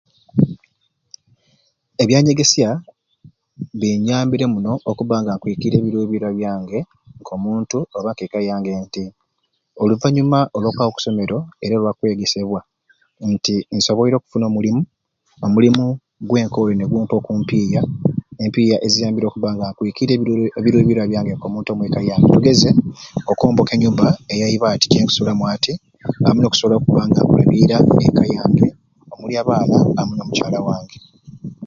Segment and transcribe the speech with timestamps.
[2.03, 2.69] Ebyanyegesya
[3.79, 6.79] binyambire muno okubanga nkwikiirya ebirubirwa byange
[7.21, 9.03] nk'omuntu oba nke ekka yange nti
[9.81, 12.61] oluvanyuma olwa kwaba oku someero era olwa kwegesebwa
[13.31, 14.81] nti nsoboire okufuna omulimu,
[15.45, 15.85] omulimu
[16.27, 17.81] gwenkore nigumpa oku mpiya,
[18.43, 20.15] empiya eziyambire okubba nga nkwikiirya
[20.59, 22.69] ebirubirwa byange nk'omuntu omwekka yange tugeze
[23.31, 25.73] okwomboka enyumba eyaibati jenkusulamu ati
[26.27, 28.67] amwei nokusobola okubba nga nkulabira ekka yange
[29.13, 30.97] omuli abaana amwei no mukyala wange.